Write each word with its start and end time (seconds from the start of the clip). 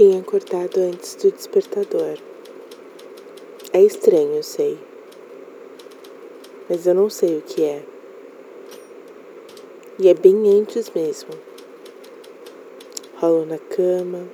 tenha 0.00 0.18
acordado 0.18 0.78
antes 0.78 1.14
do 1.16 1.30
despertador. 1.30 2.16
É 3.70 3.82
estranho, 3.82 4.36
eu 4.36 4.42
sei. 4.42 4.78
Mas 6.70 6.86
eu 6.86 6.94
não 6.94 7.10
sei 7.10 7.36
o 7.36 7.42
que 7.42 7.62
é. 7.62 7.82
E 9.98 10.08
é 10.08 10.14
bem 10.14 10.58
antes 10.58 10.90
mesmo. 10.94 11.28
Rolo 13.16 13.44
na 13.44 13.58
cama, 13.58 14.26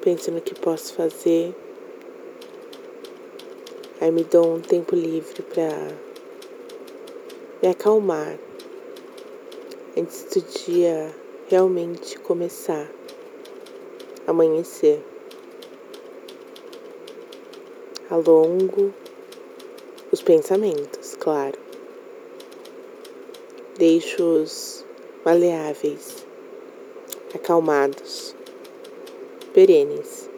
penso 0.00 0.30
no 0.30 0.40
que 0.40 0.54
posso 0.54 0.94
fazer. 0.94 1.52
Aí 4.00 4.12
me 4.12 4.22
dou 4.22 4.54
um 4.54 4.60
tempo 4.60 4.94
livre 4.94 5.42
para 5.42 5.70
me 7.60 7.68
acalmar 7.68 8.38
antes 9.96 10.22
do 10.32 10.40
dia 10.40 11.12
realmente 11.48 12.16
começar, 12.20 12.88
amanhecer. 14.28 15.02
Alongo 18.10 18.92
os 20.12 20.20
pensamentos, 20.20 21.16
claro. 21.18 21.58
Deixo-os 23.78 24.84
maleáveis, 25.24 26.26
acalmados, 27.34 28.36
perenes. 29.54 30.28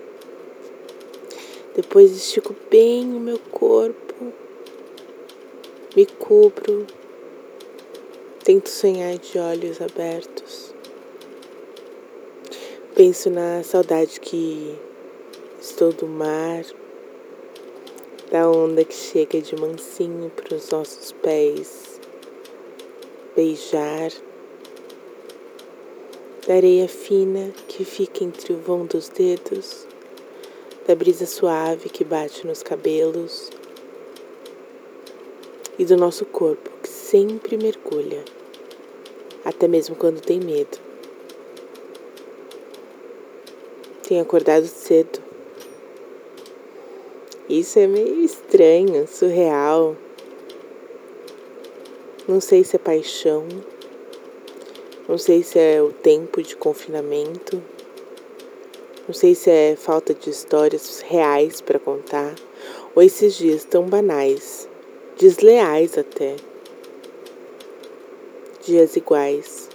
Depois 1.75 2.13
estico 2.13 2.55
bem 2.71 3.13
o 3.13 3.19
meu 3.19 3.39
corpo, 3.51 4.33
me 5.97 6.07
cubro, 6.07 6.87
tento 8.45 8.69
sonhar 8.69 9.19
de 9.19 9.37
olhos 9.39 9.81
abertos. 9.81 10.73
Penso 13.03 13.31
na 13.31 13.63
saudade 13.63 14.21
que 14.21 14.79
estou 15.59 15.91
do 15.91 16.07
mar, 16.07 16.63
da 18.31 18.47
onda 18.47 18.85
que 18.85 18.93
chega 18.93 19.41
de 19.41 19.57
mansinho 19.57 20.29
para 20.29 20.55
os 20.55 20.69
nossos 20.69 21.11
pés, 21.13 21.99
beijar, 23.35 24.13
da 26.47 26.53
areia 26.53 26.87
fina 26.89 27.51
que 27.69 27.87
fica 27.87 28.23
entre 28.23 28.53
o 28.53 28.59
vão 28.59 28.85
dos 28.85 29.09
dedos 29.09 29.87
da 30.87 30.95
brisa 30.95 31.25
suave 31.25 31.89
que 31.89 32.05
bate 32.05 32.47
nos 32.47 32.63
cabelos 32.63 33.49
e 35.79 35.87
do 35.87 35.97
nosso 35.97 36.27
corpo 36.27 36.71
que 36.83 36.89
sempre 36.91 37.57
mergulha, 37.57 38.23
até 39.43 39.67
mesmo 39.67 39.97
quando 39.97 40.21
tem 40.21 40.39
medo. 40.39 40.90
Tenho 44.11 44.23
acordado 44.23 44.67
cedo. 44.67 45.21
Isso 47.49 47.79
é 47.79 47.87
meio 47.87 48.25
estranho, 48.25 49.07
surreal. 49.07 49.97
Não 52.27 52.41
sei 52.41 52.65
se 52.65 52.75
é 52.75 52.79
paixão, 52.81 53.47
não 55.09 55.17
sei 55.17 55.45
se 55.45 55.61
é 55.61 55.81
o 55.81 55.93
tempo 55.93 56.43
de 56.43 56.57
confinamento. 56.57 57.63
Não 59.07 59.15
sei 59.15 59.37
se 59.37 59.49
é 59.49 59.77
falta 59.77 60.13
de 60.13 60.29
histórias 60.29 60.99
reais 61.03 61.61
para 61.61 61.79
contar 61.79 62.35
ou 62.97 63.05
esses 63.05 63.35
dias 63.37 63.65
tão 63.65 63.87
banais, 63.87 64.69
desleais 65.17 65.97
até. 65.97 66.35
Dias 68.67 68.97
iguais. 68.97 69.70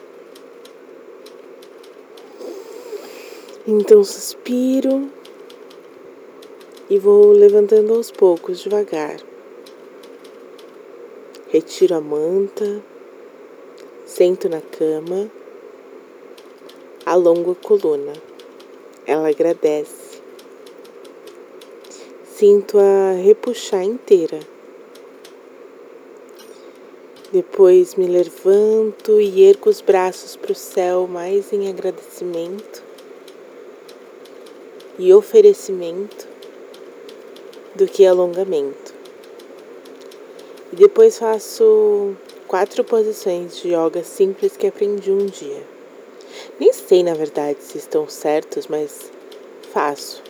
Então 3.67 4.03
suspiro 4.03 5.09
e 6.87 6.99
vou 6.99 7.31
levantando 7.31 7.95
aos 7.95 8.11
poucos, 8.11 8.59
devagar. 8.59 9.17
Retiro 11.47 11.95
a 11.95 12.01
manta, 12.01 12.83
sento 14.05 14.47
na 14.47 14.61
cama, 14.61 15.31
alongo 17.03 17.53
a 17.53 17.55
coluna. 17.55 18.13
Ela 19.03 19.29
agradece. 19.29 20.21
Sinto-a 22.23 23.13
repuxar 23.13 23.83
inteira. 23.83 24.41
Depois 27.33 27.95
me 27.95 28.05
levanto 28.05 29.19
e 29.19 29.43
ergo 29.43 29.71
os 29.71 29.81
braços 29.81 30.35
para 30.35 30.51
o 30.51 30.55
céu, 30.55 31.07
mais 31.07 31.51
em 31.51 31.67
agradecimento 31.67 32.85
e 34.97 35.13
oferecimento 35.13 36.27
do 37.75 37.85
que 37.87 38.05
alongamento. 38.05 38.93
E 40.71 40.75
depois 40.75 41.17
faço 41.17 42.15
quatro 42.47 42.83
posições 42.83 43.57
de 43.57 43.69
yoga 43.69 44.03
simples 44.03 44.55
que 44.55 44.67
aprendi 44.67 45.11
um 45.11 45.25
dia. 45.25 45.63
Nem 46.59 46.71
sei, 46.71 47.03
na 47.03 47.13
verdade, 47.13 47.61
se 47.61 47.77
estão 47.77 48.07
certos, 48.07 48.67
mas 48.67 49.11
faço. 49.73 50.23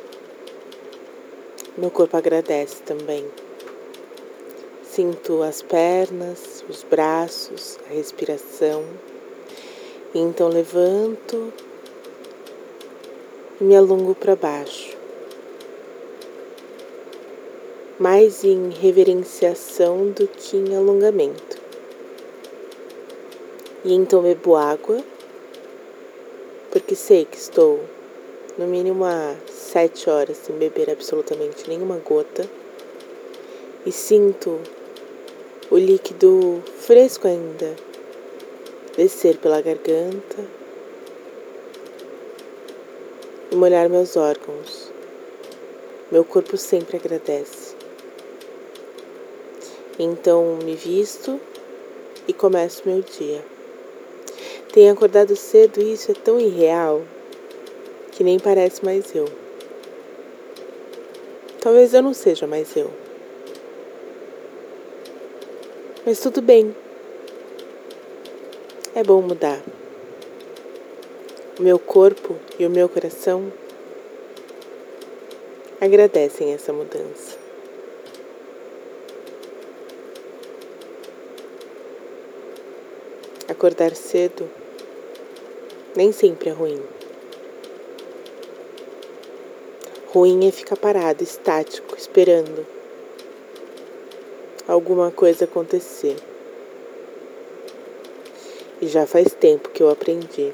Meu 1.78 1.92
corpo 1.92 2.16
agradece 2.18 2.82
também. 2.84 3.26
Sinto 4.82 5.44
as 5.44 5.62
pernas, 5.62 6.64
os 6.70 6.84
braços, 6.84 7.78
a 7.90 7.94
respiração. 7.94 8.86
Então 10.14 10.48
levanto 10.48 11.52
me 13.60 13.76
alongo 13.76 14.14
para 14.14 14.36
baixo. 14.36 14.98
Mais 17.98 18.44
em 18.44 18.70
reverenciação 18.70 20.10
do 20.10 20.28
que 20.28 20.58
em 20.58 20.76
alongamento. 20.76 21.58
E 23.84 23.94
então 23.94 24.22
bebo 24.22 24.56
água 24.56 25.02
porque 26.76 26.94
sei 26.94 27.24
que 27.24 27.38
estou 27.38 27.80
no 28.58 28.68
mínimo 28.68 29.06
há 29.06 29.34
sete 29.50 30.10
horas 30.10 30.36
sem 30.36 30.58
beber 30.58 30.90
absolutamente 30.90 31.70
nenhuma 31.70 31.98
gota 32.00 32.46
e 33.86 33.92
sinto 33.94 34.60
o 35.72 35.78
líquido 35.78 36.62
fresco 36.80 37.30
ainda 37.30 37.76
descer 38.98 39.38
pela 39.38 39.62
garganta 39.62 40.65
e 43.56 43.58
molhar 43.58 43.90
meus 43.90 44.18
órgãos. 44.18 44.92
Meu 46.12 46.26
corpo 46.26 46.58
sempre 46.58 46.98
agradece. 46.98 47.74
Então 49.98 50.60
me 50.62 50.76
visto 50.76 51.40
e 52.28 52.34
começo 52.34 52.84
meu 52.86 53.02
dia. 53.02 53.44
Tenho 54.74 54.92
acordado 54.92 55.38
cedo 55.38 55.82
e 55.82 55.94
isso 55.94 56.12
é 56.12 56.14
tão 56.14 56.38
irreal 56.38 57.02
que 58.12 58.26
nem 58.26 58.38
parece 58.38 58.84
mais 58.84 59.16
eu. 59.16 59.26
Talvez 61.62 61.94
eu 61.94 62.04
não 62.04 62.14
seja 62.14 62.46
mais 62.46 62.76
eu. 62.76 62.92
Mas 66.06 66.20
tudo 66.20 66.42
bem. 66.42 66.76
É 68.94 69.02
bom 69.02 69.22
mudar. 69.22 69.64
O 71.58 71.62
meu 71.62 71.80
corpo 71.80 72.36
e 72.60 72.66
o 72.66 72.70
meu 72.70 72.90
coração 72.90 73.50
agradecem 75.80 76.54
essa 76.54 76.74
mudança. 76.74 77.38
Acordar 83.48 83.96
cedo 83.96 84.50
nem 85.96 86.12
sempre 86.12 86.50
é 86.50 86.52
ruim. 86.52 86.84
Ruim 90.08 90.46
é 90.50 90.52
ficar 90.52 90.76
parado, 90.76 91.24
estático, 91.24 91.96
esperando 91.96 92.68
alguma 94.68 95.10
coisa 95.10 95.46
acontecer. 95.46 96.18
E 98.82 98.88
já 98.88 99.08
faz 99.08 99.34
tempo 99.34 99.70
que 99.70 99.82
eu 99.82 99.90
aprendi 99.90 100.52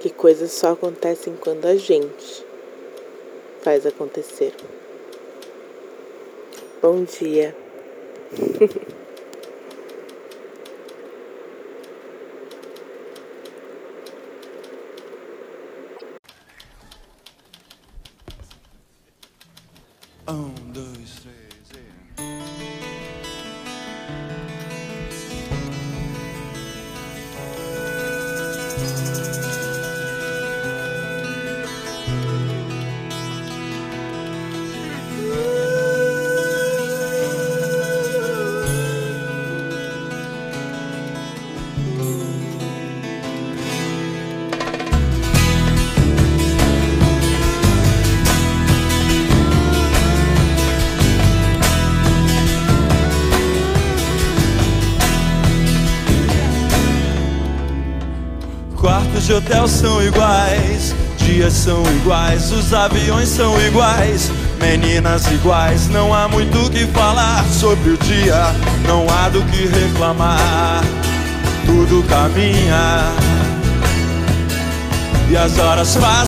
que 0.00 0.08
coisas 0.08 0.50
só 0.52 0.72
acontecem 0.72 1.36
quando 1.36 1.66
a 1.66 1.76
gente 1.76 2.44
faz 3.62 3.84
acontecer. 3.84 4.54
Bom 6.82 7.04
dia. 7.04 7.54
Um, 20.28 20.54
dois, 20.72 21.22
três 21.22 21.49
de 59.26 59.34
hotel 59.34 59.68
são 59.68 60.02
iguais, 60.02 60.94
dias 61.18 61.52
são 61.52 61.82
iguais, 61.96 62.50
os 62.52 62.72
aviões 62.72 63.28
são 63.28 63.60
iguais, 63.60 64.30
meninas 64.60 65.26
iguais. 65.30 65.88
Não 65.88 66.14
há 66.14 66.26
muito 66.28 66.58
o 66.58 66.70
que 66.70 66.86
falar 66.86 67.44
sobre 67.46 67.90
o 67.90 67.96
dia, 67.98 68.42
não 68.86 69.06
há 69.08 69.28
do 69.28 69.42
que 69.42 69.66
reclamar. 69.66 70.82
Tudo 71.66 72.02
caminha 72.08 73.12
e 75.30 75.36
as 75.36 75.58
horas 75.58 75.96
passam 75.96 76.10